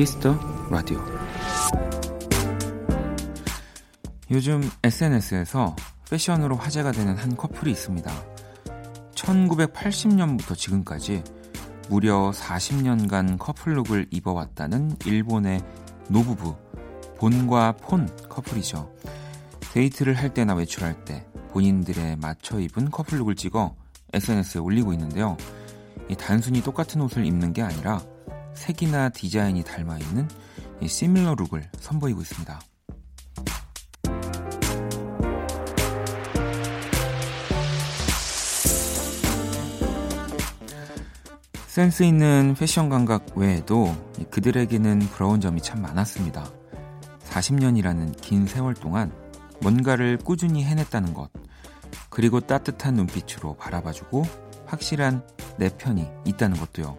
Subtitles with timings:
[0.00, 0.34] Kiss the
[0.70, 0.98] Radio.
[4.30, 5.76] 요즘 SNS에서
[6.08, 8.10] 패션으로 화제가 되는 한 커플이 있습니다.
[9.14, 11.22] 1980년부터 지금까지
[11.90, 15.60] 무려 40년간 커플룩을 입어왔다는 일본의
[16.08, 16.56] 노부부
[17.18, 18.90] 본과 폰 커플이죠.
[19.74, 23.76] 데이트를 할 때나 외출할 때 본인들의 맞춰 입은 커플룩을 찍어
[24.14, 25.36] SNS에 올리고 있는데요.
[26.18, 28.00] 단순히 똑같은 옷을 입는 게 아니라
[28.54, 30.28] 색이나 디자인이 닮아 있는
[30.80, 32.60] 이 similar look을 선보이고 있습니다.
[41.66, 43.94] 센스 있는 패션 감각 외에도
[44.30, 46.50] 그들에게는 부러운 점이 참 많았습니다.
[47.30, 49.12] 40년이라는 긴 세월 동안
[49.60, 51.30] 뭔가를 꾸준히 해냈다는 것,
[52.08, 54.24] 그리고 따뜻한 눈빛으로 바라봐주고
[54.66, 55.24] 확실한
[55.58, 56.98] 내 편이 있다는 것도요.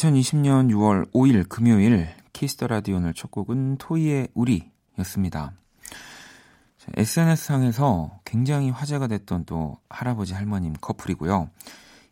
[0.00, 5.52] (2020년 6월 5일) 금요일 Kiss the Radio 오늘 첫 곡은 토이의 우리였습니다.
[6.96, 11.50] SNS상에서 굉장히 화제가 됐던 또 할아버지 할머님 커플이고요.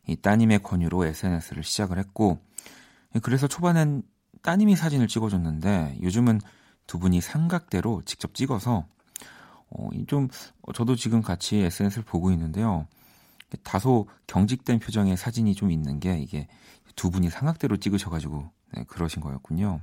[0.07, 2.39] 이 따님의 권유로 SNS를 시작을 했고
[3.23, 4.03] 그래서 초반엔
[4.43, 6.43] 따님이 사진을 찍어줬는데 요즘은
[6.87, 8.85] 두 분이 삼각대로 직접 찍어서
[9.71, 10.29] 어, 좀
[10.75, 12.87] 저도 지금 같이 SNS를 보고 있는데요.
[13.63, 16.49] 다소 경직된 표정의 사진이 좀 있는 게 이게
[16.99, 19.81] 두 분이 삼각대로 찍으셔가지고 네, 그러신 거였군요.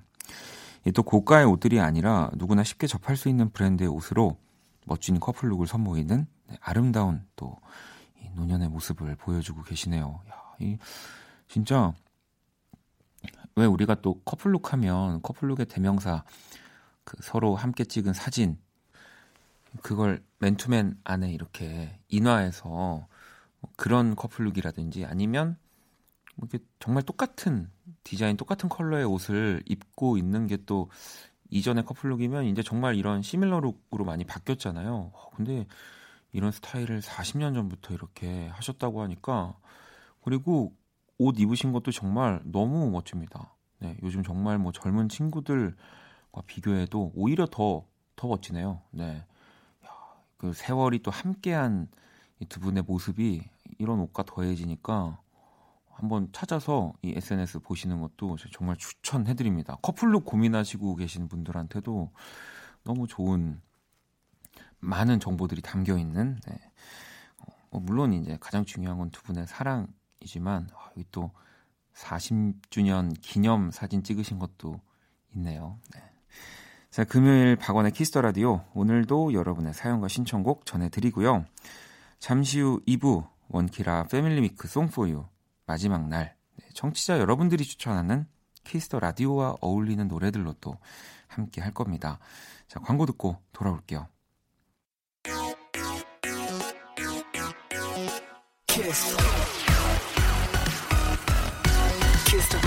[0.93, 4.37] 또 고가의 옷들이 아니라 누구나 쉽게 접할 수 있는 브랜드의 옷으로
[4.85, 7.57] 멋진 커플룩을 선보이는 네, 아름다운 또
[8.35, 10.21] 노년의 모습을 보여주고 계시네요.
[10.29, 10.77] 야, 이
[11.47, 11.93] 진짜
[13.55, 16.25] 왜 우리가 또 커플룩 하면 커플룩의 대명사
[17.05, 18.59] 그 서로 함께 찍은 사진
[19.81, 23.07] 그걸 맨투맨 안에 이렇게 인화해서 뭐
[23.77, 25.64] 그런 커플룩이라든지 아니면 뭐
[26.37, 27.69] 이렇게 정말 똑같은
[28.03, 30.89] 디자인 똑같은 컬러의 옷을 입고 있는 게 또
[31.51, 35.11] 이전의 커플룩이면 이제 정말 이런 시밀러룩으로 많이 바뀌었잖아요.
[35.13, 35.67] 어, 근데
[36.31, 39.57] 이런 스타일을 40년 전부터 이렇게 하셨다고 하니까
[40.23, 40.75] 그리고
[41.17, 43.55] 옷 입으신 것도 정말 너무 멋집니다.
[43.79, 45.75] 네, 요즘 정말 뭐 젊은 친구들과
[46.45, 47.85] 비교해도 오히려 더,
[48.15, 48.81] 더 멋지네요.
[48.91, 49.23] 네.
[49.85, 49.89] 야,
[50.37, 51.87] 그 세월이 또 함께한
[52.41, 53.41] 이 두 분의 모습이
[53.79, 55.19] 이런 옷과 더해지니까
[55.95, 59.77] 한번 찾아서 이 SNS 보시는 것도 정말 추천해드립니다.
[59.81, 62.11] 커플룩 고민하시고 계신 분들한테도
[62.83, 63.61] 너무 좋은
[64.79, 66.37] 많은 정보들이 담겨 있는.
[66.47, 66.59] 네.
[67.71, 71.31] 어, 물론 이제 가장 중요한 건 두 분의 사랑이지만 어, 여기 또
[71.93, 74.81] 40주년 기념 사진 찍으신 것도
[75.33, 75.79] 있네요.
[75.93, 76.01] 네.
[76.89, 81.45] 자, 금요일 박원의 Kiss the Radio 오늘도 여러분의 사연과 신청곡 전해드리고요.
[82.19, 85.25] 잠시 후 2부 원키라 Family Week Song for You
[85.65, 88.27] 마지막 날 네, 청취자 여러분들이 추천하는
[88.63, 90.77] Kiss the Radio와 어울리는 노래들로 또
[91.27, 92.19] 함께 할 겁니다.
[92.67, 94.07] 자, 광고 듣고 돌아올게요.
[98.67, 99.17] 키스.
[102.27, 102.57] 키스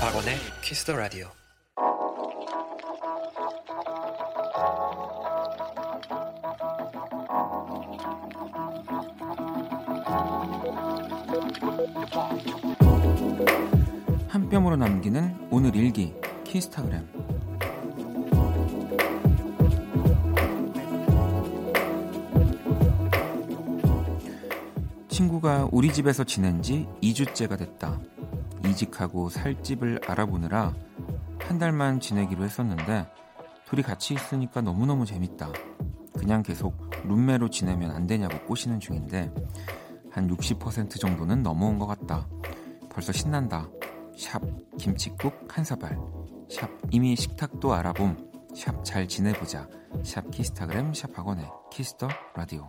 [0.00, 1.30] 박원의 키스 더 라디오.
[14.28, 17.06] 한 뼘으로 남기는 오늘 일기 키스타그램
[25.08, 27.98] 친구가 우리 집에서 지낸 지 2주째가 됐다.
[28.64, 30.74] 이직하고 살 집을 알아보느라
[31.40, 33.06] 한 달만 지내기로 했었는데
[33.64, 35.52] 둘이 같이 있으니까 너무너무 재밌다.
[36.18, 39.32] 그냥 계속 룸메로 지내면 안 되냐고 꼬시는 중인데
[40.18, 42.28] 한 60% 정도는 넘어온 것 같다.
[42.90, 43.68] 벌써 신난다.
[44.16, 44.42] 샵
[44.76, 45.96] 김치국 한 사발.
[46.50, 48.16] 샵 이미 식탁도 알아봄.
[48.52, 49.68] 샵 잘 지내보자.
[50.02, 52.68] 샵 키스타그램 샵 박원의 Kiss the 라디오.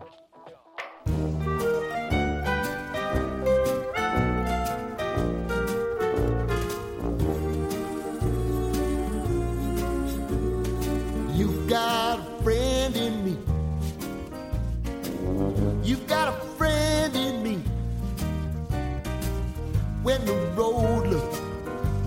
[20.71, 21.33] Road look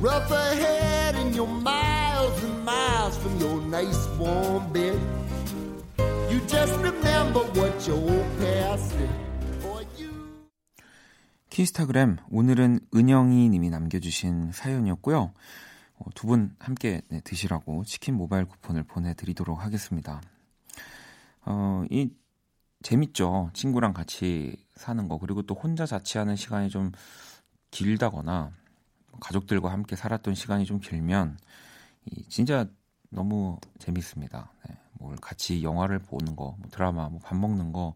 [0.01, 4.99] rough ahead and you're miles and miles from your nice warm bed.
[6.31, 9.23] You just remember what your old past said.
[11.51, 15.35] 키스타그램 오늘은 은영이 님이 남겨주신 사연이었고요.
[15.99, 20.23] 어, 두분 함께 네, 드시라고 치킨 모바일 쿠폰을 보내드리도록 하겠습니다.
[21.45, 22.09] 어, 이
[22.83, 23.51] 재밌죠.
[23.53, 26.91] 친구랑 같이 사는 거 그리고 또 혼자 자취하는 시간이 좀
[27.73, 28.53] 길다거나
[29.21, 31.39] 가족들과 함께 살았던 시간이 좀 길면
[32.07, 32.67] 이 진짜
[33.11, 34.53] 너무 재밌습니다.
[34.69, 37.95] 네, 뭘 같이 영화를 보는 거, 뭐 드라마, 뭐 밥 먹는 거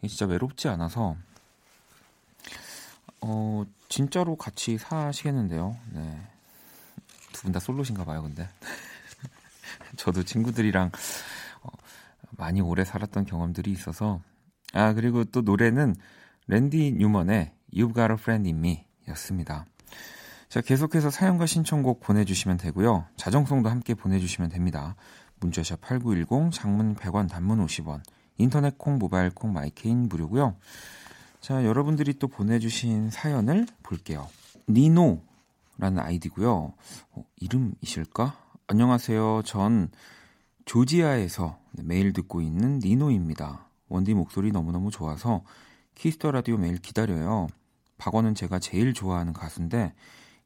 [0.00, 1.16] 이게 진짜 외롭지 않아서
[3.22, 5.76] 어, 진짜로 같이 사시겠는데요.
[5.92, 6.20] 네.
[7.32, 8.48] 두 분 다 솔로신가 봐요, 근데.
[9.96, 10.90] 저도 친구들이랑
[11.62, 11.68] 어,
[12.32, 14.20] 많이 오래 살았던 경험들이 있어서.
[14.72, 15.94] 아, 그리고 또 노래는
[16.48, 19.66] 랜디 뉴먼의 You've Got a Friend in Me 였습니다.
[20.48, 23.06] 자, 계속해서 사연과 신청곡 보내주시면 되고요.
[23.16, 24.94] 자정송도 함께 보내주시면 됩니다.
[25.40, 28.00] 문자샵 8910, 장문 100원, 단문 50원,
[28.38, 30.56] 인터넷 콩, 모바일 콩, 마이 K는 무료고요.
[31.40, 34.28] 자, 여러분들이 또 보내주신 사연을 볼게요.
[34.68, 36.72] 니노라는 아이디고요.
[37.12, 38.38] 어, 이름이실까?
[38.66, 39.42] 안녕하세요.
[39.44, 39.90] 전
[40.64, 43.68] 조지아에서 매일 듣고 있는 니노입니다.
[43.88, 45.42] 원디 목소리 너무너무 좋아서
[45.94, 47.48] Kiss the Radio 매일 기다려요.
[47.98, 49.94] 박원은 제가 제일 좋아하는 가수인데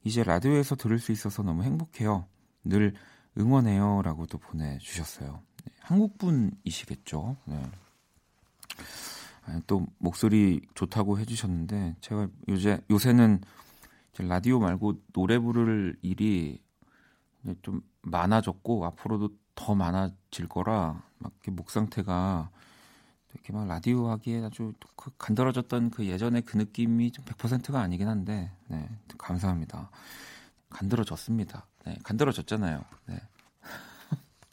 [0.05, 2.27] 이제 라디오에서 들을 수 있어서 너무 행복해요.
[2.65, 2.95] 늘
[3.37, 4.03] 응원해요.
[4.03, 5.43] 라고 또 보내주셨어요.
[5.65, 7.37] 네, 한국 분이시겠죠.
[7.47, 7.63] 네.
[9.67, 13.41] 또 목소리 좋다고 해주셨는데 제가 요새 요새는
[14.19, 16.61] 라디오 말고 노래 부를 일이
[17.63, 22.51] 좀 많아졌고 앞으로도 더 많아질 거라 막 목 상태가
[23.49, 28.51] 이렇게 막 라디오 하기에 아주 그 간드러졌던 그 예전의 그 느낌이 좀 100%가 아니긴 한데
[28.69, 29.91] 네, 감사합니다.
[30.69, 31.67] 간드러졌습니다.
[31.87, 32.85] 네, 간드러졌잖아요.
[33.07, 33.21] 네.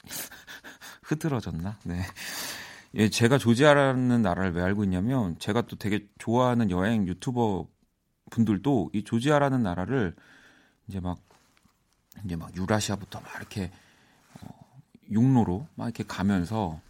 [1.02, 1.78] 흐드러졌나?
[1.84, 2.02] 네.
[2.94, 7.66] 예, 제가 조지아라는 나라를 왜 알고 있냐면 제가 또 되게 좋아하는 여행 유튜버
[8.30, 10.16] 분들도 이 조지아라는 나라를
[10.88, 11.18] 이제 막
[12.24, 13.70] 이제 막 유라시아부터 막 이렇게
[14.40, 16.80] 어, 육로로 막 이렇게 가면서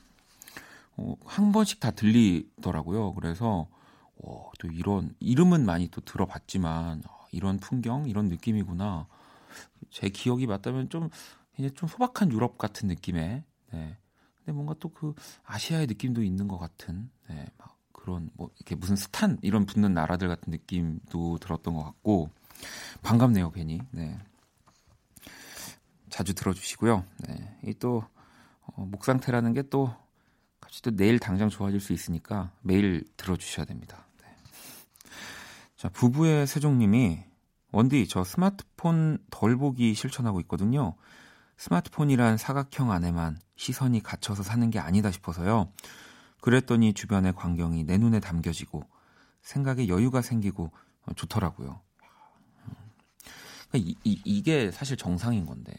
[0.96, 3.14] 어, 한 번씩 다 들리더라고요.
[3.14, 3.68] 그래서
[4.22, 9.06] 어, 또 이런 이름은 많이 또 들어봤지만 어, 이런 풍경, 이런 느낌이구나.
[9.90, 11.10] 제 기억이 맞다면 좀
[11.58, 13.96] 이제 좀 소박한 유럽 같은 느낌의 네.
[14.38, 15.14] 근데 뭔가 또 그
[15.44, 20.28] 아시아의 느낌도 있는 것 같은 네, 막 그런 뭐 이렇게 무슨 스탄 이런 붙는 나라들
[20.28, 22.30] 같은 느낌도 들었던 것 같고
[23.02, 24.18] 반갑네요 괜히 네.
[26.08, 27.04] 자주 들어주시고요.
[27.28, 27.58] 네.
[27.66, 28.04] 이또
[28.62, 29.94] 어, 목 상태라는 게또
[30.82, 34.06] 또 내일 당장 좋아질 수 있으니까 매일 들어주셔야 됩니다.
[34.20, 34.26] 네.
[35.76, 37.24] 자 부부의 세종님이
[37.72, 40.94] 원디 저 스마트폰 덜 보기 실천하고 있거든요.
[41.56, 45.72] 스마트폰이란 사각형 안에만 시선이 갇혀서 사는 게 아니다 싶어서요.
[46.40, 48.84] 그랬더니 주변의 광경이 내 눈에 담겨지고
[49.42, 50.70] 생각에 여유가 생기고
[51.16, 51.80] 좋더라고요.
[53.68, 55.72] 그러니까 이, 이, 게 사실 정상인 건데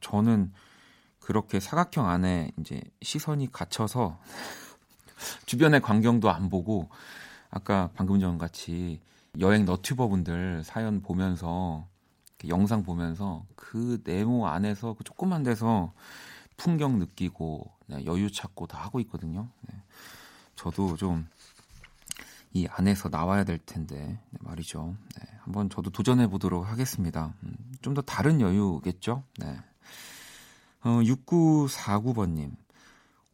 [0.00, 0.52] 저는
[1.26, 4.16] 그렇게 사각형 안에 이제 시선이 갇혀서
[5.46, 6.88] 주변의 광경도 안 보고
[7.50, 9.00] 아까 방금 전 같이
[9.40, 11.84] 여행 너튜버 분들 사연 보면서
[12.46, 15.92] 영상 보면서 그 네모 안에서 그 조그만 데서
[16.56, 19.48] 풍경 느끼고 네, 여유 찾고 다 하고 있거든요.
[19.62, 19.74] 네.
[20.54, 21.26] 저도 좀
[22.56, 23.96] 이 안에서 나와야 될 텐데
[24.30, 24.96] 네, 말이죠.
[25.16, 27.34] 네, 한번 저도 도전해 보도록 하겠습니다.
[27.42, 29.22] 음, 좀더 다른 여유겠죠?
[29.38, 29.58] 네.
[30.82, 32.56] 어, 6949번님.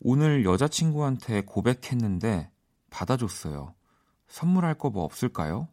[0.00, 2.50] 오늘 여자친구한테 고백했는데
[2.90, 3.74] 받아줬어요.
[4.28, 5.68] 선물할 거 뭐 없을까요?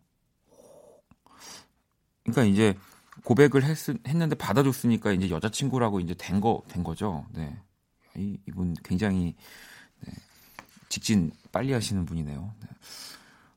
[2.23, 2.77] 그러니까 이제
[3.23, 7.25] 고백을 했, 했는데 받아줬으니까 이제 여자친구라고 이제 된 거, 된 거죠.
[7.31, 7.57] 네.
[8.15, 9.35] 이, 이분 굉장히,
[10.01, 10.11] 네.
[10.89, 12.53] 직진 빨리 하시는 분이네요.
[12.61, 12.67] 네.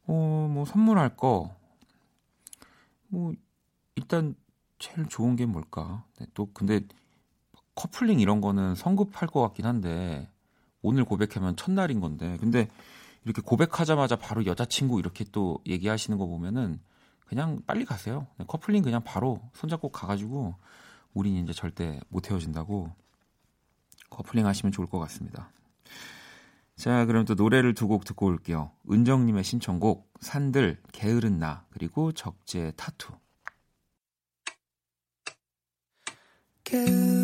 [0.07, 1.55] 어, 뭐 선물할 거,
[3.09, 3.33] 뭐,
[3.95, 4.35] 일단
[4.79, 6.05] 제일 좋은 게 뭘까?
[6.19, 6.81] 네, 또 근데
[7.75, 10.29] 커플링 이런 거는 성급할 것 같긴 한데,
[10.83, 12.69] 오늘 고백하면 첫날인 건데, 근데
[13.25, 16.81] 이렇게 고백하자마자 바로 여자친구 이렇게 또 얘기하시는 거 보면은
[17.27, 18.27] 그냥 빨리 가세요.
[18.39, 20.55] 네, 커플링 그냥 바로 손잡고 가가지고
[21.15, 22.91] 우린 이제 절대 못 헤어진다고
[24.11, 25.51] 커플링 하시면 좋을 것 같습니다.
[26.77, 28.73] 자, 그럼 또 노래를 두 곡 듣고 올게요.
[28.91, 33.13] 은정님의 신청곡 산들 게으른 나 그리고 적재 타투.
[36.65, 37.22] 게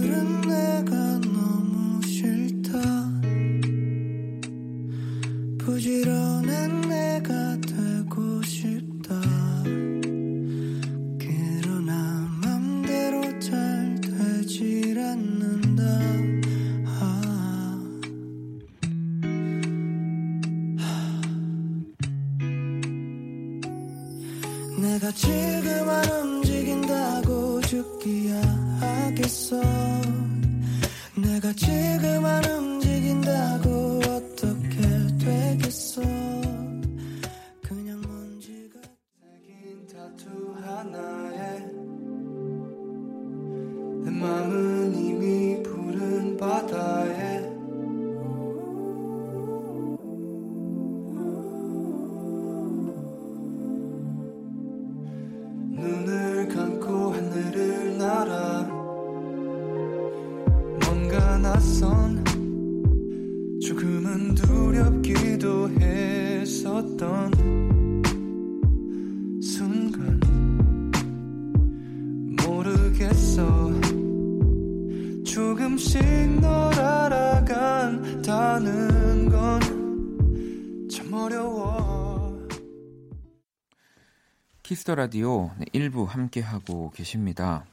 [84.89, 87.67] Kiss the Radio 1부 함께하고 계십니다.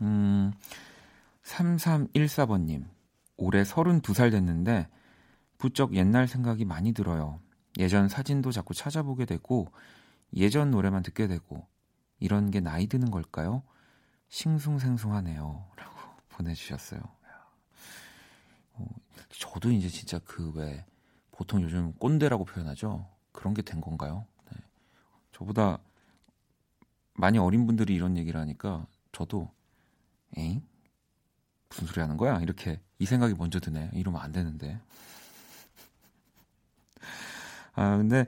[0.00, 0.52] 음,
[1.42, 2.84] 3314번님.
[3.36, 4.86] 올해 32살 됐는데
[5.58, 7.40] 부쩍 옛날 생각이 많이 들어요.
[7.80, 9.72] 예전 사진도 자꾸 찾아보게 되고
[10.36, 11.66] 예전 노래만 듣게 되고
[12.20, 13.64] 이런 게 나이 드는 걸까요?
[14.28, 15.64] 싱숭생숭하네요.
[15.76, 15.96] 라고
[16.30, 17.00] 보내주셨어요.
[18.74, 18.86] 어,
[19.30, 20.84] 저도 이제 진짜 그 왜
[21.32, 23.08] 보통 요즘 꼰대라고 표현하죠.
[23.32, 24.26] 그런 게 된 건가요?
[24.52, 24.60] 네.
[25.32, 25.80] 저보다
[27.14, 29.50] 많이 어린 분들이 이런 얘기를 하니까 저도
[30.36, 30.62] 에잉?
[31.68, 32.40] 무슨 소리 하는 거야?
[32.40, 33.90] 이렇게 이 생각이 먼저 드네.
[33.94, 34.80] 이러면 안 되는데.
[37.74, 38.26] 아, 근데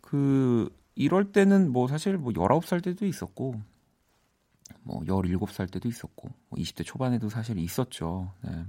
[0.00, 3.54] 그 이럴 때는 뭐 사실 뭐 19살 때도 있었고
[4.82, 8.32] 뭐 17살 때도 있었고 뭐 20대 초반에도 사실 있었죠.
[8.42, 8.66] 네.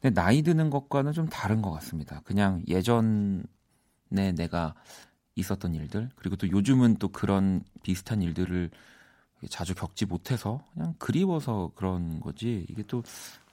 [0.00, 2.20] 근데 나이 드는 것과는 좀 다른 것 같습니다.
[2.24, 3.42] 그냥 예전에
[4.36, 4.74] 내가
[5.36, 8.70] 있었던 일들 그리고 또 요즘은 또 그런 비슷한 일들을
[9.50, 13.02] 자주 겪지 못해서 그냥 그리워서 그런 거지 이게 또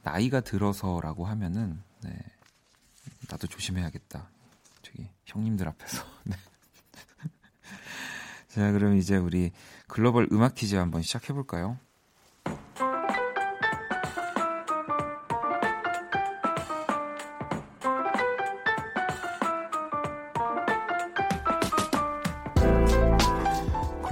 [0.03, 2.11] 나이가 들어서라고 하면은 네
[3.29, 4.29] 나도 조심해야겠다
[4.81, 6.35] 저기 형님들 앞에서 네.
[8.47, 9.51] 자 그럼 이제 우리
[9.87, 11.77] 글로벌 음악 퀴즈 한번 시작해 볼까요?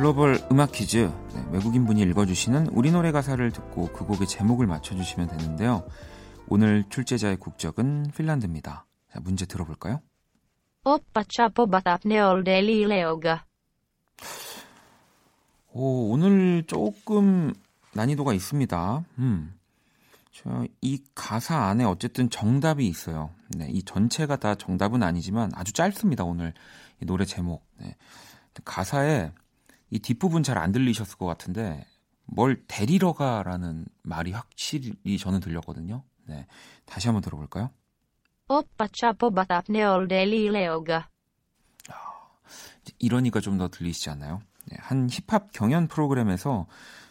[0.10, 5.28] 글로벌 음악 퀴즈 네, 외국인 분이 읽어주시는 우리 노래 가사를 듣고 그 곡의 제목을 맞춰주시면
[5.28, 5.88] 되는데요.
[6.48, 8.88] 오늘 출제자의 국적은 핀란드입니다.
[9.14, 10.02] 자, 문제 들어볼까요?
[10.84, 13.46] 오빠 차 뽑았다 널 데리러 가
[15.74, 17.54] 오, 오늘 조금
[17.94, 19.04] 난이도가 있습니다.
[19.20, 19.54] 음.
[20.82, 23.30] 이 가사 안에 어쨌든 정답이 있어요.
[23.50, 26.24] 네, 이 전체가 다 정답은 아니지만 아주 짧습니다.
[26.24, 26.56] 오늘
[27.00, 27.64] 이 노래 제목.
[27.78, 27.96] 네.
[28.66, 29.32] 가사에
[29.90, 31.86] 이 뒷부분 잘 안 들리셨을 것 같은데
[32.26, 36.04] 뭘 데리러 가라는 말이 확실히 저는 들렸거든요.
[36.28, 36.46] 네.
[36.86, 37.72] 다시 한번 들어볼까요?
[38.48, 41.10] 오빠 차포바답네 올 데리레오가
[42.98, 44.42] 이러니까 좀 더 들리시지 않나요?
[44.66, 46.68] 네, 한 힙합 경연 프로그램에서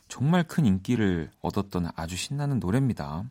[0.08, 3.24] 정말 큰 인기를 얻었던 아주 신나는 노래입니다.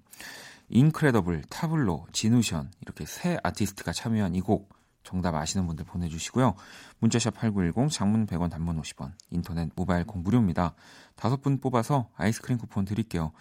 [0.69, 4.69] 인크레더블, 타블로, 진우션 이렇게 세 아티스트가 참여한 이 곡
[5.07, 6.55] 정답 아시는 분들 보내주시고요.
[6.99, 10.75] 문자샵 8910, 장문 100원, 단문 50원, 인터넷 모바일 공 무료입니다.
[11.15, 13.31] 다섯 분 뽑아서 아이스크림 쿠폰 드릴게요.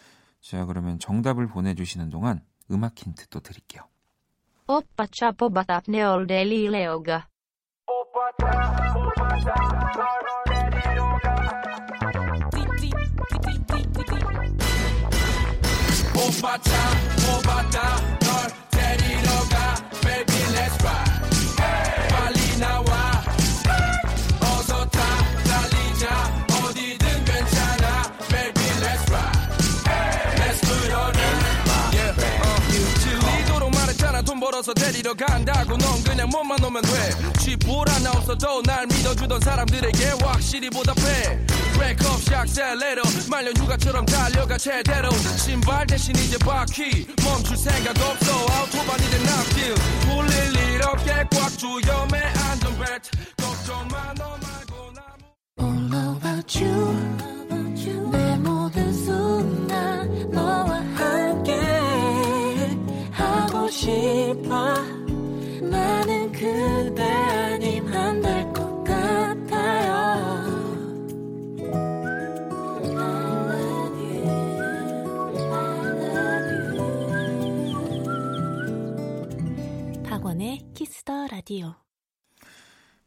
[0.41, 3.83] 자, 그러면 정답을 보내주시는 동안 음악 힌트 또 드릴게요.
[4.69, 7.27] 오빠 차포바답 네올 데리 레오가
[7.89, 8.31] 오빠
[16.59, 18.06] 차포바답 널
[35.07, 36.91] 벌어서 데리러 간다고 넌 그냥 몸만 오면 돼.
[37.39, 41.39] 쥐뿔 하나 없어도 날 믿어주던 사람들에게 확실히 보답해.
[41.75, 45.11] 브레이크업 샥셀레러 말년 휴가처럼 달려가 제대로.
[45.39, 47.07] 신발 대신 이제 바퀴.
[47.23, 48.33] 멈출 생각 없어.
[48.33, 49.75] 아우토반 이제 납길.
[50.07, 50.56] 돌릴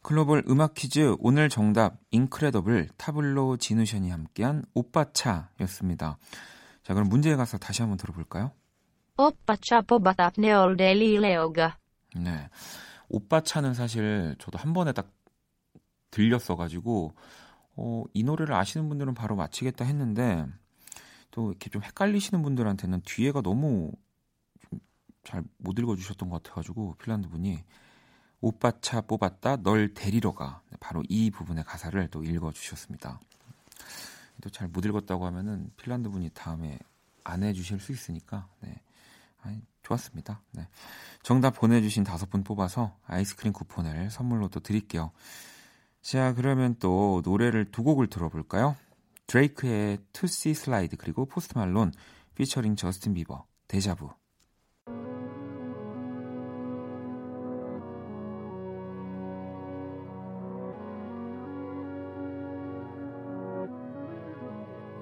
[0.09, 6.17] 글로벌 음악 퀴즈 오늘 정답 인크레더블 타블로 지누션이 함께한 오빠차였습니다.
[6.81, 8.51] 자 그럼 문제에 가서 다시 한번 들어볼까요?
[9.17, 11.77] 오빠차 뽑았다 네올데리레오가
[12.15, 12.49] 네.
[13.09, 15.11] 오빠차는 사실 저도 한 번에 딱
[16.09, 17.13] 들렸어가지고
[17.75, 20.43] 어, 이 노래를 아시는 분들은 바로 맞히겠다 했는데
[21.29, 23.91] 또 이렇게 좀 헷갈리시는 분들한테는 뒤에가 너무
[25.23, 27.63] 잘 못 읽어주셨던 것 같아가지고 핀란드 분이
[28.41, 33.19] 오빠 차 뽑았다 널 데리러 가 바로 이 부분의 가사를 또 읽어주셨습니다.
[34.41, 36.79] 또 잘 못 읽었다고 하면은 핀란드 분이 다음에
[37.25, 38.73] 안 해주실 수 있으니까 네.
[39.41, 40.41] 아니, 좋았습니다.
[40.51, 40.67] 네.
[41.23, 45.11] 정답 보내주신 다섯 분 뽑아서 아이스크림 쿠폰을 선물로 또 드릴게요.
[46.01, 48.77] 자, 그러면 또 노래를 두 곡을 들어볼까요?
[49.27, 51.91] 드레이크의 Toosie Slide 그리고 포스트 말론
[52.35, 54.09] 피처링 저스틴 비버 데자부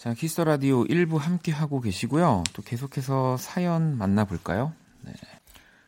[0.00, 2.42] 자, 키스 라디오 1부 함께 하고 계시고요.
[2.54, 4.72] 또 계속해서 사연 만나볼까요?
[5.02, 5.12] 네.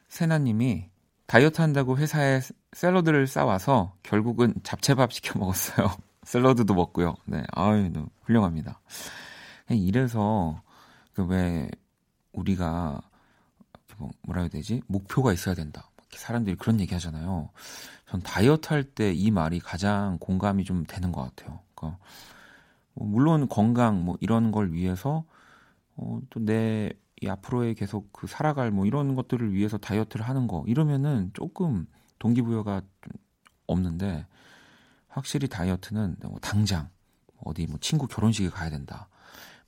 [0.09, 0.85] 세나님이
[1.27, 2.41] 다이어트 한다고 회사에
[2.75, 5.91] 샐러드를 싸와서 결국은 잡채밥 시켜 먹었어요.
[6.25, 7.15] 샐러드도 먹고요.
[7.25, 7.91] 네, 아유,
[8.25, 8.81] 훌륭합니다.
[9.71, 10.61] 이래서
[11.15, 11.71] 그 왜
[12.35, 13.01] 우리가
[13.97, 14.83] 뭐 뭐라 해야 되지?
[14.89, 15.89] 목표가 있어야 된다.
[16.11, 17.49] 사람들이 그런 얘기 하잖아요.
[18.11, 21.61] 전 다이어트 할 때 이 말이 가장 공감이 좀 되는 것 같아요.
[21.75, 22.07] 그러니까 뭐
[22.95, 25.25] 물론 건강 뭐 이런 걸 위해서
[25.97, 26.91] 어, 또내
[27.27, 31.87] 앞으로의 계속 그 살아갈 뭐 이런 것들을 위해서 다이어트를 하는 거 이러면은 조금
[32.19, 33.13] 동기부여가 좀
[33.67, 34.27] 없는데
[35.09, 36.89] 확실히 다이어트는 뭐 당장
[37.45, 39.09] 어디 뭐 친구 결혼식에 가야 된다.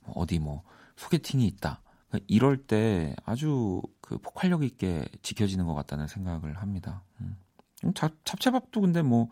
[0.01, 0.63] 뭐 어디 뭐
[0.95, 1.81] 소개팅이 있다.
[2.09, 7.03] 그러니까 이럴 때 아주 그 폭발력 있게 지켜지는 것 같다는 생각을 합니다.
[7.21, 7.37] 음.
[7.93, 9.29] 잡, 잡채밥도 근데 뭐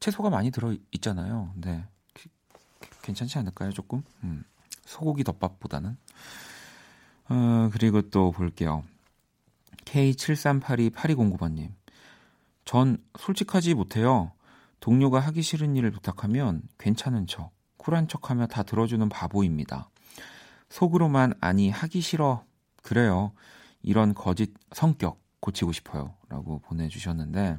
[0.00, 1.52] 채소가 많이 들어 있잖아요.
[1.56, 1.84] 네.
[3.04, 4.02] 괜찮지 않을까요, 조금?
[4.24, 4.44] 음,
[4.84, 5.96] 소고기 덮밥보다는.
[7.28, 8.82] 어, 그리고 또 볼게요.
[9.84, 11.70] K73828209번님.
[12.64, 14.32] 전 솔직하지 못해요.
[14.80, 19.90] 동료가 하기 싫은 일을 부탁하면 괜찮은 척, 쿨한 척 하며 다 들어주는 바보입니다.
[20.70, 22.44] 속으로만 아니 하기 싫어.
[22.82, 23.32] 그래요.
[23.82, 26.14] 이런 거짓 성격 고치고 싶어요.
[26.28, 27.58] 라고 보내주셨는데,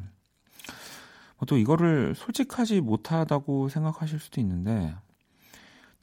[1.37, 4.95] 뭐또 이거를 솔직하지 못하다고 생각하실 수도 있는데,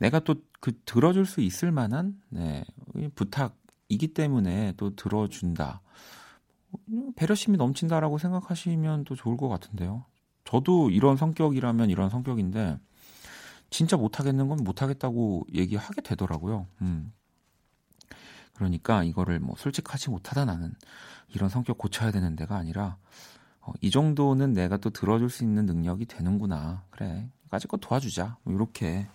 [0.03, 2.65] 내가 또 그 들어줄 수 있을 만한 네,
[3.17, 5.83] 부탁이기 때문에 또 들어준다.
[7.17, 10.05] 배려심이 넘친다라고 생각하시면 또 좋을 것 같은데요.
[10.45, 12.79] 저도 이런 성격이라면 이런 성격인데
[13.71, 16.69] 진짜 못하겠는 건 못하겠다고 얘기하게 되더라고요.
[16.83, 17.12] 음.
[18.55, 20.77] 그러니까 이거를 뭐 솔직하지 못하다 나는
[21.27, 22.99] 이런 성격 고쳐야 되는 데가 아니라
[23.62, 26.85] 어, 이 정도는 내가 또 들어줄 수 있는 능력이 되는구나.
[26.91, 27.29] 그래.
[27.51, 28.37] 까짓거 도와주자.
[28.45, 29.09] 뭐 이렇게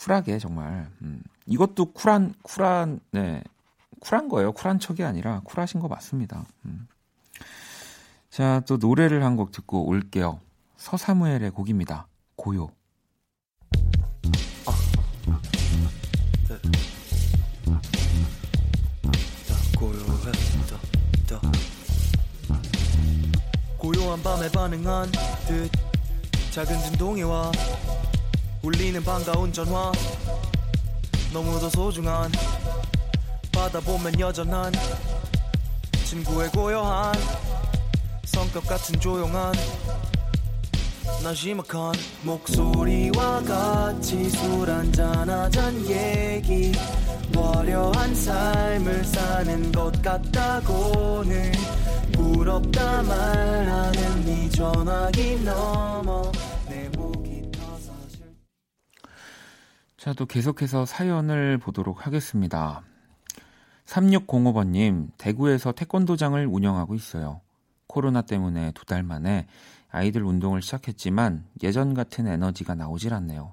[0.00, 1.22] 쿨하게 정말 음.
[1.46, 3.42] 이것도 쿨한 쿨한 네
[4.00, 4.52] 쿨한 거예요.
[4.52, 6.46] 쿨한 척이 아니라 쿨하신 거 맞습니다.
[6.64, 6.88] 음.
[8.30, 10.40] 자, 또 노래를 한 곡 듣고 올게요.
[10.76, 12.06] 서사무엘의 곡입니다.
[12.36, 12.70] 고요.
[23.78, 25.10] 고요한 밤에 반응한
[25.46, 25.70] 듯
[26.52, 27.50] 작은 진동이 와
[28.62, 29.90] 울리는 반가운 전화.
[31.32, 32.30] 너무도 소중한
[33.52, 34.72] 받아보면 여전한
[36.04, 37.14] 친구의 고요한
[38.24, 39.54] 성격 같은 조용한
[41.22, 46.72] 나지막한 목소리와 같이 술 한잔하잔 얘기.
[47.60, 51.52] 화려한 삶을 사는 것 같다고는
[52.12, 56.32] 부럽다 말하는 네 전화기 넘어
[60.00, 62.80] 자, 또 계속해서 사연을 보도록 하겠습니다.
[63.84, 67.42] 3605번님, 대구에서 태권도장을 운영하고 있어요.
[67.86, 69.46] 코로나 때문에 두 달 만에
[69.90, 73.52] 아이들 운동을 시작했지만 예전 같은 에너지가 나오질 않네요.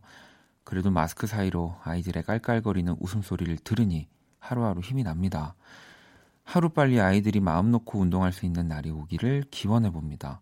[0.63, 4.07] 그래도 마스크 사이로 아이들의 깔깔거리는 웃음소리를 들으니
[4.39, 5.53] 하루하루 힘이 납니다.
[6.45, 10.39] 하루빨리 아이들이 마음 놓고 운동할 수 있는 날이 오기를 기원해 봅니다.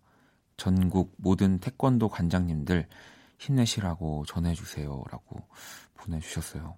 [0.56, 2.88] 전국 모든 태권도 관장님들
[3.40, 5.48] 힘내시라고 전해주세요 라고
[6.06, 6.76] 보내주셨어요.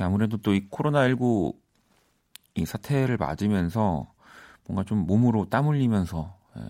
[0.00, 1.54] 아무래도 또 이 코로나19
[2.54, 4.06] 이 사태를 맞으면서
[4.66, 6.62] 뭔가 좀 몸으로 땀 흘리면서 예,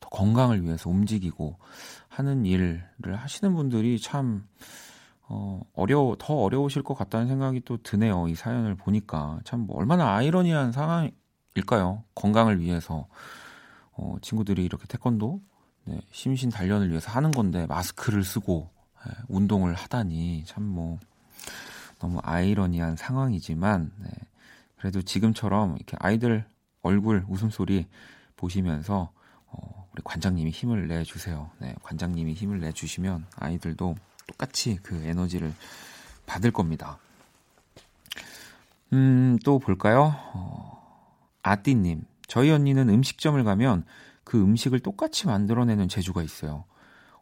[0.00, 1.56] 더 건강을 위해서 움직이고
[2.08, 2.84] 하는 일을
[3.16, 4.46] 하시는 분들이 참
[5.32, 8.26] 어, 어려워, 더 어려우실 것 같다는 생각이 또 드네요.
[8.26, 9.38] 이 사연을 보니까.
[9.44, 12.02] 참, 뭐 얼마나 아이러니한 상황일까요?
[12.16, 13.06] 건강을 위해서.
[13.92, 15.40] 어, 친구들이 이렇게 태권도,
[15.84, 18.79] 네, 심신 단련을 위해서 하는 건데, 마스크를 쓰고, 예,
[19.28, 20.98] 운동을 하다니, 참 뭐,
[21.98, 24.10] 너무 아이러니한 상황이지만, 네,
[24.78, 26.44] 그래도 지금처럼 이렇게 아이들
[26.82, 27.86] 얼굴, 웃음소리
[28.36, 29.10] 보시면서,
[29.46, 31.50] 어, 우리 관장님이 힘을 내주세요.
[31.58, 35.52] 네, 관장님이 힘을 내주시면 아이들도 똑같이 그 에너지를
[36.26, 36.98] 받을 겁니다.
[38.92, 40.14] 음, 또 볼까요?
[40.32, 41.06] 어,
[41.42, 42.04] 아띠님.
[42.26, 43.84] 저희 언니는 음식점을 가면
[44.24, 46.64] 그 음식을 똑같이 만들어내는 재주가 있어요.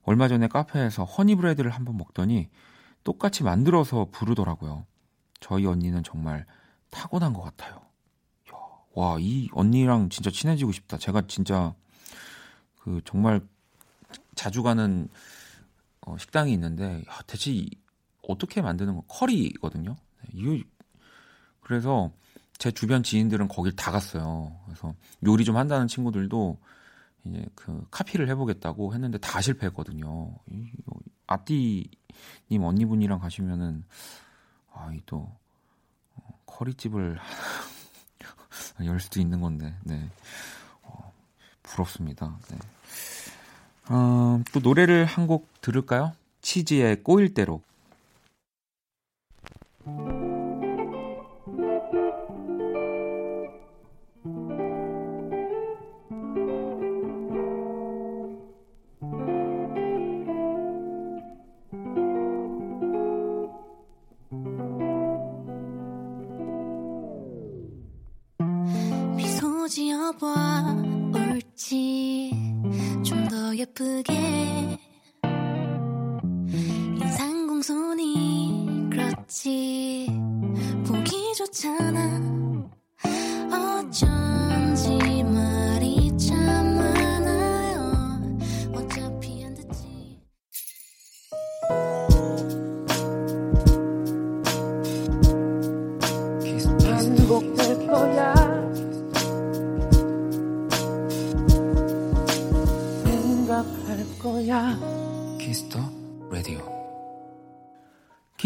[0.02, 2.48] 얼마 전에 카페에서 허니브레드를 한번 먹더니
[3.04, 4.86] 똑같이 만들어서 부르더라고요.
[5.40, 6.46] 저희 언니는 정말
[6.90, 7.88] 타고난 것 같아요.
[8.94, 10.98] 와, 이 언니랑 진짜 친해지고 싶다.
[10.98, 11.74] 제가 진짜
[12.80, 13.40] 그 정말
[14.34, 15.08] 자주 가는
[16.00, 17.70] 어, 식당이 있는데 야, 대체 이,
[18.26, 19.96] 어떻게 만드는 거 커리거든요.
[20.22, 20.64] 네, 이거
[21.60, 22.10] 그래서
[22.58, 24.58] 제 주변 지인들은 거길 다 갔어요.
[24.64, 26.58] 그래서 요리 좀 한다는 친구들도
[27.28, 30.34] 이제 그 카피를 해보겠다고 했는데 다 실패했거든요.
[31.26, 33.84] 아띠님 언니분이랑 가시면은
[34.72, 35.30] 아이또
[36.16, 37.18] 어, 커리집을
[38.84, 40.08] 열 수도 있는 건데, 네.
[40.82, 41.12] 어,
[41.62, 42.38] 부럽습니다.
[42.50, 42.58] 네.
[43.90, 46.12] 어, 또 노래를 한 곡 들을까요?
[46.42, 47.62] 치즈의 꼬일 대로.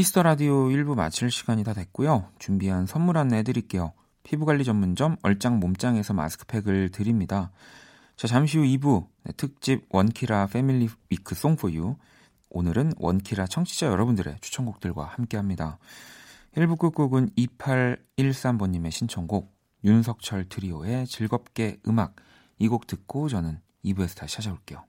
[0.03, 2.29] Kiss the Radio 1부 마칠 시간이 다 됐고요.
[2.41, 3.93] 준비한 선물 안내 해드릴게요.
[4.25, 7.53] 피부관리 전문점 얼짱 몸짱에서 마스크팩을 드립니다.
[8.17, 11.95] 자, 잠시 후 2부 특집 원키라 Family Week Song for You
[12.51, 15.79] 오늘은 원키라 청취자 여러분들의 추천곡들과 함께합니다.
[16.57, 22.17] 1부 끝곡은 2813번님의 신청곡 윤석철 트리오의 즐겁게 음악
[22.59, 24.85] 이 곡 듣고 저는 2부에서 다시 찾아올게요.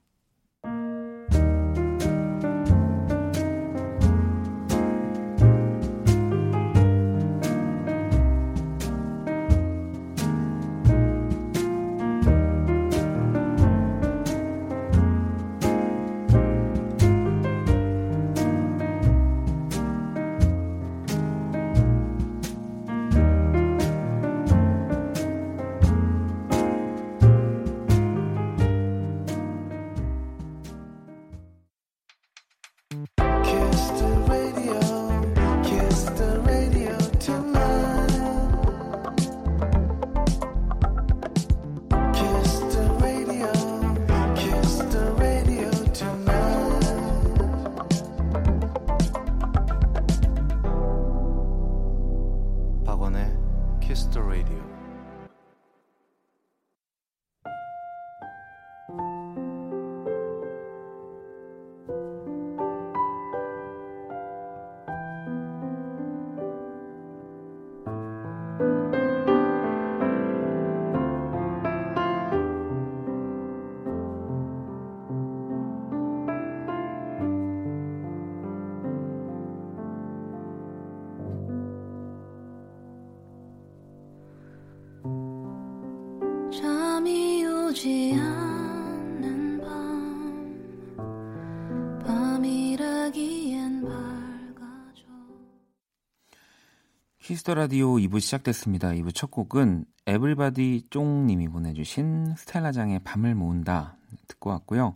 [97.44, 98.88] Kiss the Radio 2부 시작됐습니다.
[98.92, 104.94] 2부 첫 곡은 everybody 쫑님이 보내주신 스텔라장의 밤을 모은다 듣고 왔고요.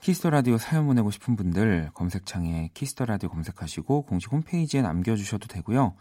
[0.00, 5.46] Kiss the Radio 사연 보내고 싶은 분들 검색창에 Kiss the Radio 검색하시고 공식 홈페이지에 남겨주셔도
[5.46, 5.94] 되고요.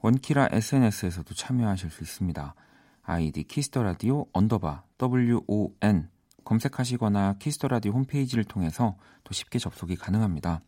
[0.00, 2.56] 원키라 SNS에서도 참여하실 수 있습니다.
[3.04, 6.08] 아이디 Kiss the Radio 언더바 WON
[6.44, 10.60] 검색하시거나 Kiss the Radio 홈페이지를 통해서 또 쉽게 접속이 가능합니다.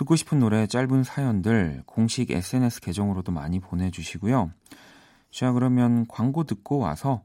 [0.00, 4.50] 듣고 싶은 노래 짧은 사연들 공식 SNS 계정으로도 많이 보내주시고요.
[5.30, 7.22] 자 그러면 광고 듣고 와서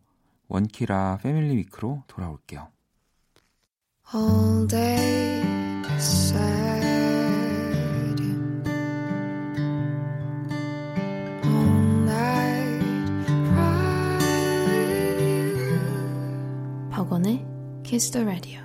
[0.49, 2.67] 원키라 패밀리 위크로 돌아올게요.
[4.13, 5.41] All day
[5.95, 6.43] sad.
[11.45, 12.85] All night.
[16.91, 17.45] 박원의
[17.85, 18.64] Kiss the Radio.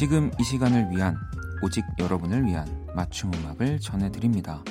[0.00, 1.14] 지금 이 시간을 위한
[1.62, 4.64] 오직 여러분을 위한 맞춤 음악을 전해드립니다.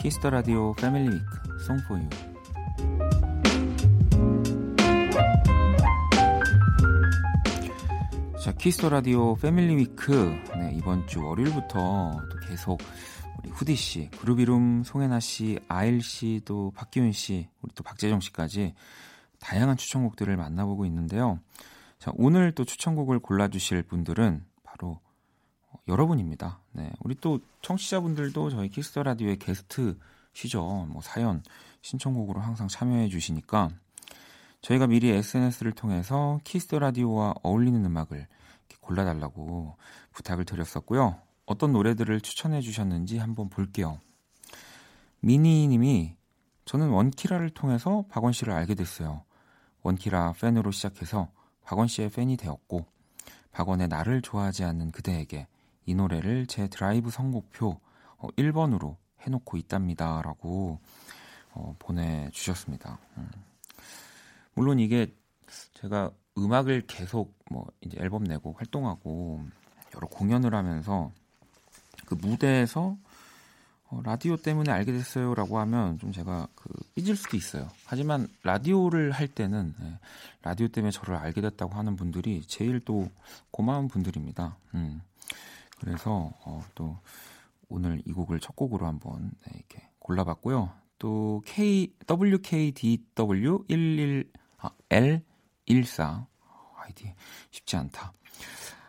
[0.00, 2.08] Kiss the Radio Family Week Song for You
[8.40, 10.12] 자 Kiss the Radio Family Week
[10.56, 12.80] 네, 이번 주 월요일부터 또 계속
[13.40, 18.74] 우리 후디 씨, 그루비룸 송혜나 씨, 아일 씨, 또 박기훈 씨, 우리 또 박재정 씨까지
[19.40, 21.40] 다양한 추천곡들을 만나보고 있는데요.
[21.98, 24.46] 자, 오늘 또 추천곡을 골라주실 분들은
[24.78, 25.00] 바로
[25.70, 26.60] 어, 여러분입니다.
[26.72, 30.86] 네, 우리 또 청취자분들도 저희 Kiss the Radio의 게스트시죠.
[30.88, 31.42] 뭐 사연
[31.82, 33.70] 신청곡으로 항상 참여해 주시니까
[34.62, 38.26] 저희가 미리 SNS를 통해서 Kiss the Radio와 어울리는 음악을
[38.80, 39.76] 골라달라고
[40.12, 41.20] 부탁을 드렸었고요.
[41.44, 44.00] 어떤 노래들을 추천해 주셨는지 한번 볼게요.
[45.20, 46.16] 미니님이
[46.64, 49.24] 저는 원키라를 통해서 박원 씨를 알게 됐어요.
[49.82, 51.28] 원키라 팬으로 시작해서
[51.64, 52.86] 박원 씨의 팬이 되었고
[53.58, 55.48] 박원의 나를 좋아하지 않는 그대에게
[55.84, 57.80] 이 노래를 제 드라이브 선곡표
[58.20, 60.22] 1번으로 어, 해놓고 있답니다.
[60.22, 60.78] 라고
[61.54, 63.00] 어, 보내주셨습니다.
[63.16, 63.28] 음.
[64.54, 65.12] 물론 이게
[65.74, 69.44] 제가 음악을 계속 뭐 이제 앨범 내고 활동하고
[69.96, 71.10] 여러 공연을 하면서
[72.06, 72.96] 그 무대에서
[73.90, 77.68] 어, 라디오 때문에 알게 됐어요라고 하면 좀 제가 그 삐질 수도 있어요.
[77.86, 79.98] 하지만 라디오를 할 때는 네,
[80.42, 83.10] 라디오 때문에 저를 알게 됐다고 하는 분들이 제일 또
[83.50, 84.58] 고마운 분들입니다.
[84.74, 85.00] 음.
[85.80, 86.98] 그래서 어, 또
[87.68, 90.70] 오늘 이 곡을 첫 곡으로 한번 네, 이렇게 골라봤고요.
[90.98, 96.26] 또 K WKDW 11 아, L14
[96.76, 97.14] 아이디
[97.50, 98.12] 쉽지 않다.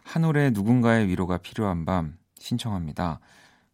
[0.03, 3.19] 한올의 누군가의 위로가 필요한 밤 신청합니다.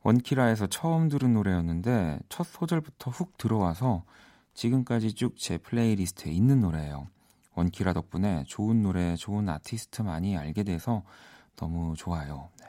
[0.05, 4.03] 원키라에서 처음 들은 노래였는데 첫 소절부터 훅 들어와서
[4.53, 7.07] 지금까지 쭉 제 playlist에 있는 노래예요.
[7.55, 11.01] 원키라 덕분에 좋은 노래, 좋은 아티스트 많이 알게 돼서
[11.55, 12.49] 너무 좋아요.
[12.59, 12.67] 네.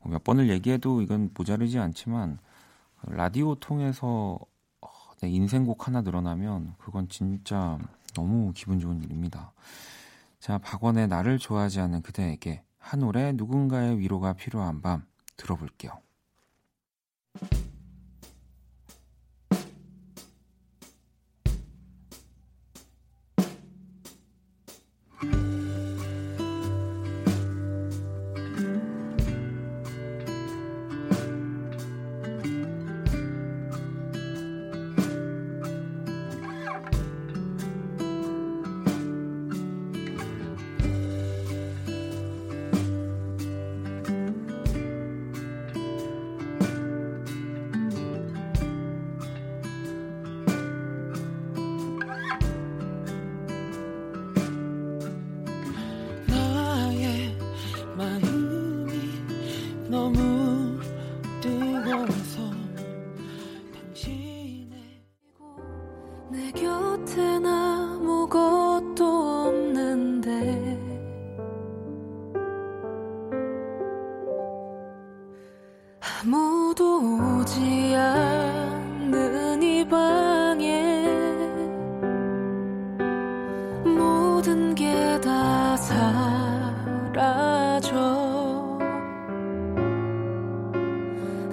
[0.00, 2.38] 뭐몇 번을 얘기해도 이건 모자르지 않지만
[3.02, 4.38] 라디오 통해서
[4.80, 4.88] 어,
[5.20, 7.78] 내 인생곡 하나 늘어나면 그건 진짜
[8.14, 9.52] 너무 기분 좋은 일입니다.
[10.40, 15.04] 자, 박원의 나를 좋아하지 않는 그대에게 한올의 누군가의 위로가 필요한 밤
[15.36, 15.92] 들어볼게요.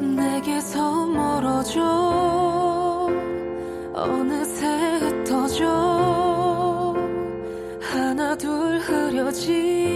[0.02, 1.82] 내게서 멀어져.
[3.94, 4.68] 어느새
[5.00, 5.66] 흩어져.
[7.82, 9.92] 하나 둘 흐려지는데.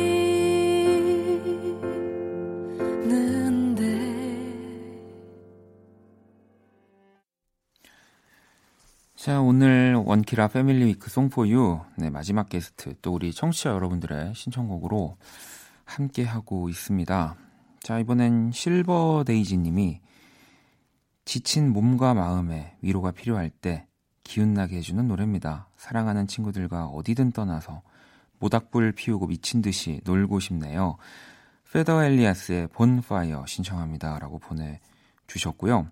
[9.15, 11.79] 자 오늘 원키라 패밀리 위크 송포유.
[11.97, 15.17] 네, 마지막 게스트 또 우리 청취자 여러분들의 신청곡으로
[15.85, 17.35] 함께하고 있습니다.
[17.85, 20.01] 자, 이번엔 실버데이지 님이
[21.23, 23.85] 지친 몸과 마음에 위로가 필요할 때
[24.23, 25.69] 기운나게 해주는 노래입니다.
[25.77, 27.83] 사랑하는 친구들과 어디든 떠나서
[28.39, 30.97] 모닥불 피우고 미친 듯이 놀고 싶네요.
[31.71, 34.17] Peder Elias의 Bonfire 신청합니다.
[34.17, 35.87] 라고 보내주셨고요.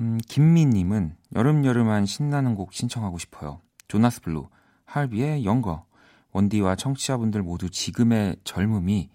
[0.00, 3.60] 음, 김미님은 여름여름한 신나는 곡 신청하고 싶어요.
[3.86, 4.48] Jonas Blue,
[4.86, 5.84] HRVY의 Younger,
[6.32, 9.08] 원디와 청취자분들 모두 지금의 젊음이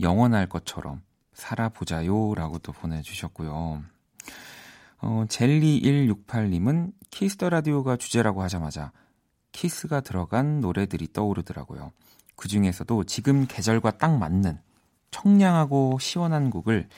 [0.00, 1.00] 영원할 것처럼
[1.36, 2.34] 살아보자요.
[2.34, 3.82] 라고 또 보내주셨고요.
[5.02, 8.92] 어, 젤리168님은 Kiss the Radio가 주제라고 하자마자
[9.52, 11.92] 키스가 들어간 노래들이 떠오르더라고요.
[12.34, 14.58] 그 중에서도 지금 계절과 딱 맞는
[15.10, 16.88] 청량하고 시원한 곡을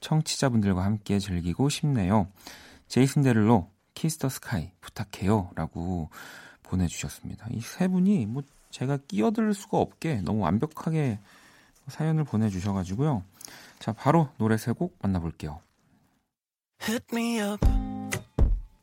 [0.00, 2.28] 청취자분들과 함께 즐기고 싶네요.
[2.88, 6.08] 제이슨 데를로 키스터 스카이 부탁해요 라고
[6.62, 7.46] 보내주셨습니다.
[7.50, 11.18] 이 세 분이 뭐 제가 끼어들 수가 없게 너무 완벽하게
[11.90, 13.22] 사연을 보내주셔가지고요.
[13.78, 15.60] 자, 바로 노래 세 곡 만나볼게요.
[16.82, 17.66] Hit me up.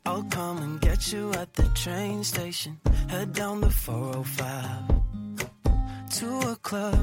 [0.06, 2.78] I'll come and get you at the train station.
[3.10, 4.88] Head down the 405.
[6.10, 6.98] 2 o'clock.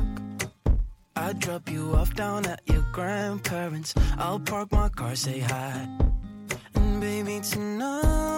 [1.16, 3.94] I drop you off down at your grandparents.
[4.18, 5.86] I'll park my car, say hi.
[7.00, 8.33] baby, tonight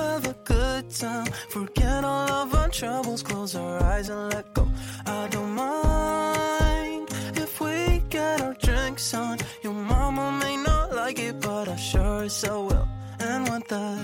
[0.00, 1.26] have a good time.
[1.50, 4.68] Forget all of our troubles, close our eyes and let go.
[5.06, 9.38] I don't mind if we get our drinks on.
[9.62, 12.88] Your mama may not like it, but I sure so will.
[13.20, 13.98] And when the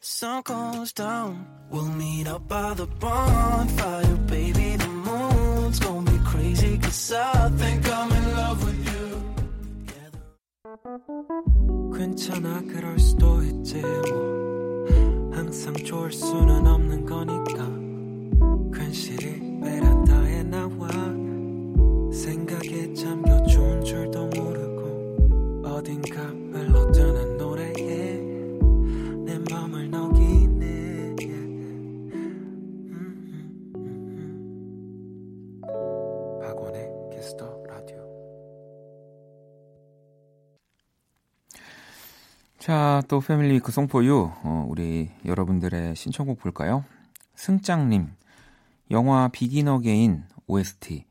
[0.00, 4.76] sun goes down, we'll meet up by the bonfire, baby.
[4.76, 9.00] The moon's gonna be crazy, cause I think I'm in love with you.
[11.92, 15.03] 괜찮아 그럴 수도 있지 뭐
[15.55, 17.65] 항상 좋을 수는 없는 거니까
[18.77, 20.89] 괜시리 베란다에 나와
[22.11, 26.23] 생각에 잠겨 좋은 줄도 모르고 어딘가
[43.07, 46.83] 또 Family Week Song for You, 어, 우리 여러분들의 신청곡 볼까요?
[47.35, 48.09] 승짱님,
[48.91, 51.05] 영화 Begin Again OST,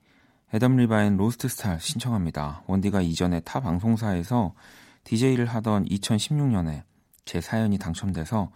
[0.52, 2.62] Adam Levine Lost Stars 신청합니다.
[2.66, 4.54] 원디가 이전에 타 방송사에서
[5.04, 6.82] DJ를 하던 2016년에
[7.24, 8.50] 제 사연이 당첨돼서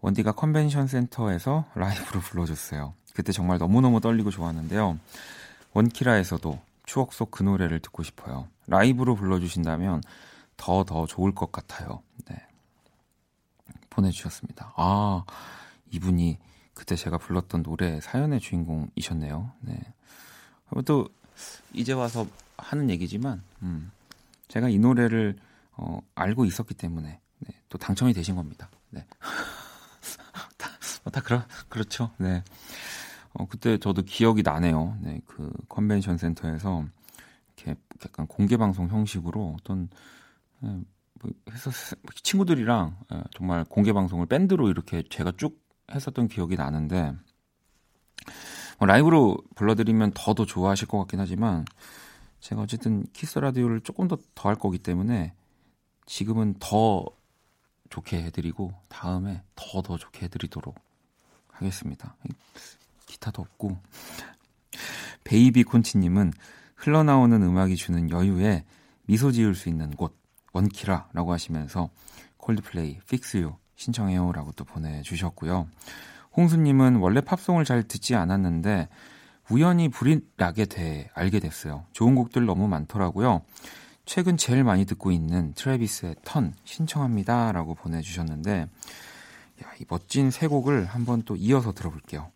[0.00, 2.94] 원디가 컨벤션 센터에서 라이브로 불러줬어요.
[3.14, 4.98] 그때 정말 너무너무 떨리고 좋았는데요.
[5.72, 8.48] 원키라에서도 추억 속 그 노래를 듣고 싶어요.
[8.66, 10.02] 라이브로 불러주신다면
[10.56, 12.02] 더더 좋을 것 같아요.
[12.28, 12.36] 네.
[13.96, 14.74] 보내주셨습니다.
[14.76, 15.24] 아,
[15.90, 16.38] 이분이
[16.74, 19.52] 그때 제가 불렀던 노래 사연의 주인공이셨네요.
[19.60, 19.80] 네.
[20.84, 21.08] 또
[21.72, 22.26] 이제 와서
[22.58, 23.90] 하는 얘기지만, 음,
[24.48, 25.36] 제가 이 노래를
[25.72, 28.70] 어, 알고 있었기 때문에 네, 또 당첨이 되신 겁니다.
[28.90, 29.06] 네.
[30.56, 30.70] 다,
[31.04, 32.10] 어, 다 그렇 그렇죠.
[32.18, 32.42] 네.
[33.34, 34.96] 어, 그때 저도 기억이 나네요.
[35.00, 36.86] 네, 그 컨벤션 센터에서
[37.56, 39.88] 이렇게 약간 공개 방송 형식으로 어떤
[40.60, 40.84] 네, 뭐
[41.50, 41.70] 해서
[42.22, 47.14] 친구들이랑 예, 정말 공개 방송을 밴드로 이렇게 제가 쭉 했었던 기억이 나는데
[48.78, 51.64] 뭐 라이브로 불러드리면 더더 좋아하실 것 같긴 하지만
[52.40, 55.32] 제가 어쨌든 키스 라디오를 조금 더 더 할 거기 때문에
[56.06, 57.04] 지금은 더
[57.90, 60.74] 좋게 해드리고 다음에 더 더 좋게 해드리도록
[61.52, 62.16] 하겠습니다.
[63.06, 63.78] 기타도 없고
[65.24, 66.32] 베이비 콘치님은
[66.76, 68.64] 흘러나오는 음악이 주는 여유에
[69.06, 70.14] 미소 지을 수 있는 곳
[70.56, 71.90] 원키라라고 하시면서
[72.38, 75.68] Coldplay Fix You 신청해요라고 또 보내주셨고요.
[76.36, 78.88] 홍수님은 원래 팝송을 잘 듣지 않았는데
[79.50, 81.84] 우연히 불이 나게 돼 알게 됐어요.
[81.92, 83.42] 좋은 곡들 너무 많더라고요.
[84.04, 88.68] 최근 제일 많이 듣고 있는 Travis의 Turn 신청합니다라고 보내주셨는데
[89.64, 92.30] 야, 이 멋진 세 곡을 한번 또 이어서 들어볼게요.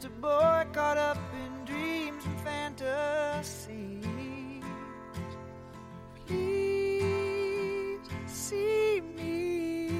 [0.00, 4.06] Just a boy caught up in dreams and fantasies.
[6.26, 9.90] Please see me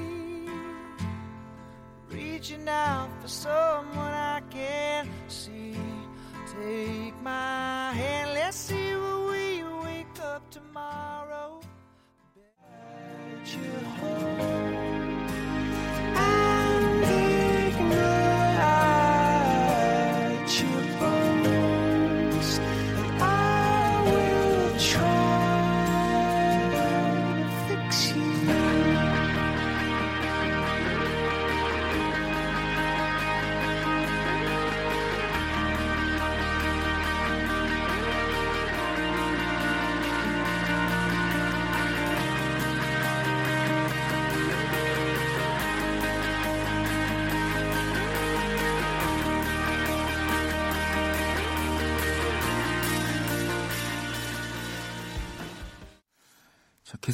[2.09, 5.75] reaching out for someone I can't see.
[6.47, 7.00] Take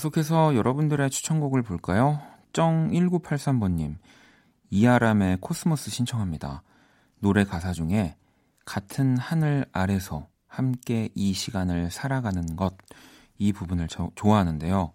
[0.08, 2.22] 계속해서 여러분들의 추천곡을 볼까요?
[2.54, 3.96] 정1983번님,
[4.70, 6.64] 이아람의 코스모스 신청합니다.
[7.20, 8.16] 노래 가사 중에
[8.64, 12.78] 같은 하늘 아래서 함께 이 시간을 살아가는 것,
[13.38, 14.94] 이 부분을 저, 좋아하는데요.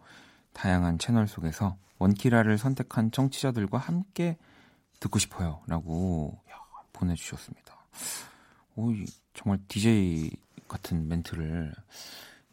[0.53, 4.39] 다양한 채널 속에서 원키라를 선택한 청취자들과 함께
[5.01, 5.61] 듣고 싶어요.
[5.67, 6.39] 라고
[6.93, 7.77] 보내주셨습니다.
[8.77, 8.93] 오,
[9.35, 10.31] 정말 DJ
[10.69, 11.73] 같은 멘트를.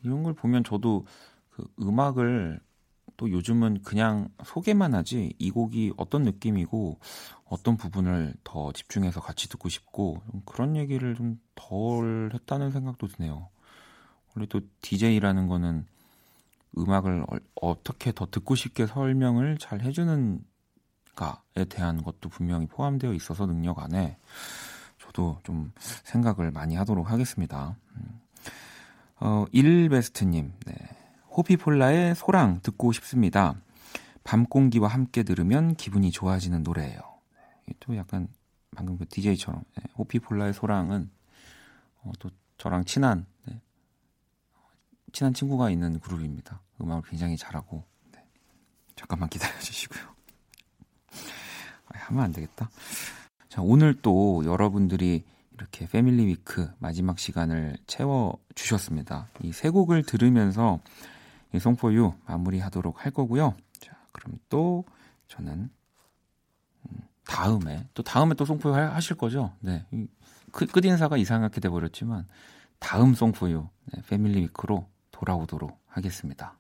[0.03, 1.05] 이런 걸 보면 저도
[1.75, 2.59] 그 음악을
[3.17, 6.99] 또 요즘은 그냥 소개만 하지 이 곡이 어떤 느낌이고
[7.45, 11.39] 어떤 부분을 더 집중해서 같이 듣고 싶고 그런 얘기를 좀
[11.69, 13.49] 덜 했다는 생각도 드네요.
[14.33, 15.85] 원래 또 DJ라는 거는
[16.77, 20.43] 음악을 어떻게 더 듣고 싶게 설명을 잘 해주는
[21.15, 24.17] 가에 대한 것도 분명히 포함되어 있어서 능력 안에
[24.99, 25.71] 저도 좀
[26.03, 27.75] 생각을 많이 하도록 하겠습니다.
[27.95, 28.21] 음.
[29.19, 30.73] 어, 일베스트님, 네.
[31.39, 33.55] 호피폴라의 소랑 듣고 싶습니다.
[34.25, 36.99] 밤 공기와 함께 들으면 기분이 좋아지는 노래예요.
[37.79, 38.27] 또 약간
[38.75, 41.09] 방금 그 DJ처럼 네, 호피폴라의 소랑은
[42.01, 43.61] 어, 또 저랑 친한 네,
[45.13, 46.61] 친한 친구가 있는 그룹입니다.
[46.81, 48.19] 음악을 굉장히 잘하고 네.
[48.97, 50.01] 잠깐만 기다려 주시고요.
[51.87, 52.69] 하면 안 되겠다.
[53.47, 55.23] 자 오늘 또 여러분들이
[55.53, 59.29] 이렇게 패밀리 위크 마지막 시간을 채워 주셨습니다.
[59.43, 60.79] 이 세 곡을 들으면서
[61.53, 63.55] 이 송포유 마무리하도록 할 거고요.
[63.79, 64.85] 자, 그럼 또
[65.27, 65.69] 저는
[66.83, 69.53] 음, 다음에 또 다음에 또 송포유 하실 거죠?
[69.59, 69.85] 네.
[70.51, 72.27] 끝 인사가 이상하게 돼 버렸지만
[72.79, 76.57] 다음 송포유 네, 패밀리 위크로 돌아오도록 하겠습니다.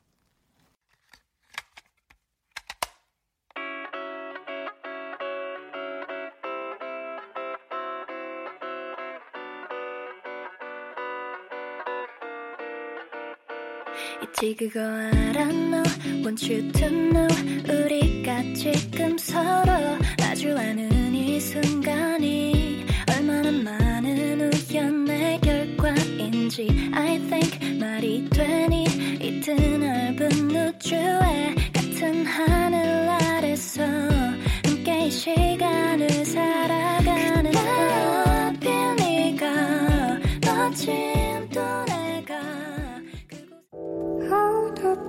[14.39, 15.83] 그거 알아 no
[16.23, 17.27] want you to know?
[17.67, 28.85] 우리가 지금 서로 마주하는 이 순간이 얼마나 많은 우연의 결과인지 I think 말이 되니
[29.19, 33.83] 이 드넓은 우주에 같은 하늘 아래서
[34.63, 36.98] 함께 이 시간을 살아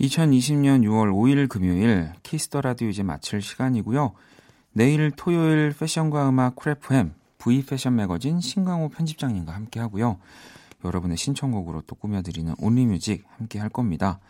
[0.00, 4.12] 2020년 6월 5일 금요일 Kiss the Radio 이제 마칠 시간이고요.
[4.72, 10.18] 내일 토요일 패션과 음악 크래프햄 V 패션 매거진 신강호 편집장님과 함께 하고요.
[10.84, 14.20] 여러분의 신청곡으로 또 꾸며드리는 Only Music 함께 할 겁니다.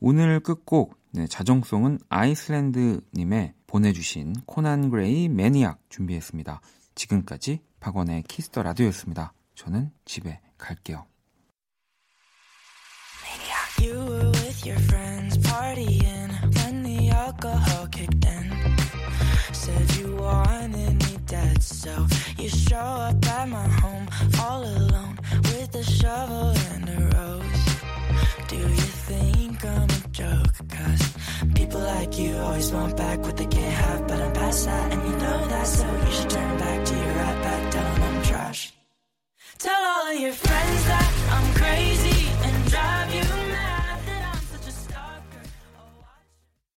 [0.00, 6.60] 오늘 끝곡 네, 자정송은 아이슬란드님의 보내주신 Conan Gray Maniac 준비했습니다.
[6.94, 9.32] 지금까지 박원의 Kiss the Radio였습니다.
[9.54, 11.06] 저는 집에 갈게요.
[13.82, 14.31] Were
[14.64, 18.76] your friends partying when the alcohol kicked in.
[19.52, 22.06] Said you wanted me dead, so
[22.38, 24.06] you show up at my home
[24.40, 25.18] all alone.
[25.44, 27.64] with a shovel and a rose.
[28.48, 30.54] Do you think I'm a joke?
[30.68, 31.14] Cause
[31.54, 35.02] people like you always want back what they can't have, but I'm past that, and
[35.02, 38.22] you know that, so you should turn back to your right back, tell them I'm
[38.22, 38.72] trash.
[39.58, 42.22] Tell all of your friends that I'm crazy.